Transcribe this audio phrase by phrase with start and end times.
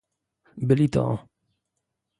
[0.57, 1.05] Byli to